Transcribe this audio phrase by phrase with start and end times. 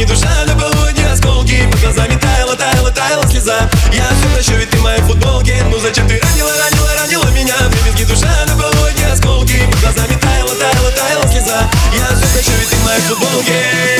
[0.00, 0.54] И душа до
[0.92, 3.68] не осколки Под глазами таяла, таяла, таяла слеза.
[3.92, 7.54] Я все прощу, ведь ты в моей футболке Ну зачем ты ранила, ранила, ранила меня?
[7.68, 8.54] Выбезги душа до
[8.98, 11.70] не осколки Под глазами таяла, таяла, таяла слеза.
[11.92, 13.99] Я все прощу, ведь ты в моей футболке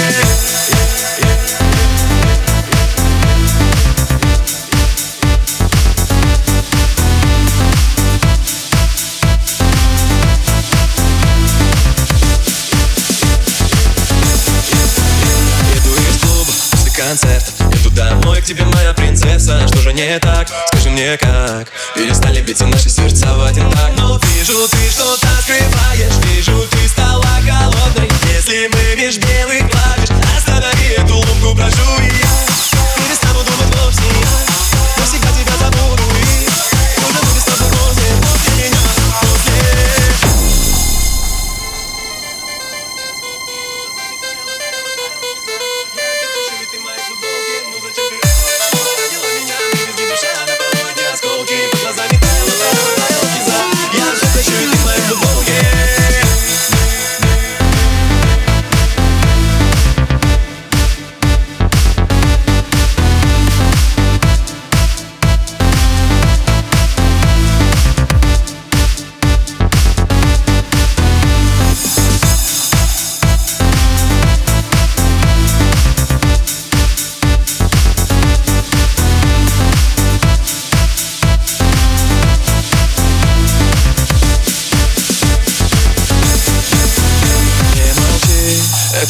[17.11, 17.45] концерт.
[17.75, 19.67] Еду домой к тебе, моя принцесса.
[19.67, 20.47] Что же не так?
[20.69, 21.67] Скажи мне как?
[21.97, 25.00] Перестали биться наши сердца в один так Но ну, вижу, ты же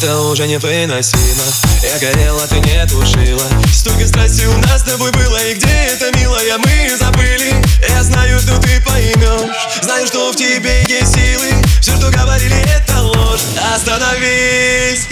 [0.03, 1.43] это уже невыносимо
[1.83, 3.45] Я горела, ты не тушила.
[3.71, 7.53] Столько страсти у нас с тобой было И где это, милая, мы забыли.
[7.87, 9.51] Я знаю, что ты поймешь
[9.83, 11.49] Знаю, что в тебе есть силы.
[11.81, 13.41] Все, что говорили, это ложь.
[13.75, 15.07] Остановись,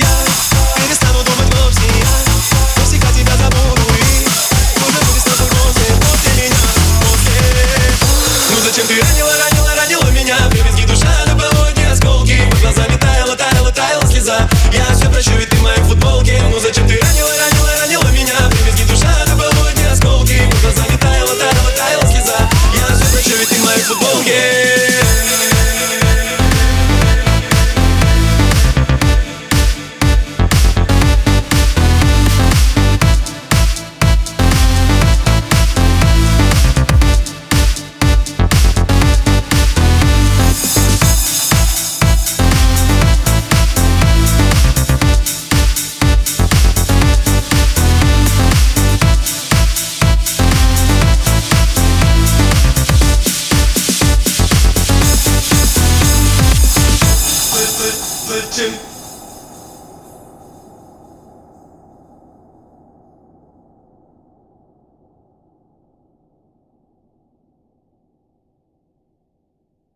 [58.30, 58.72] Зачем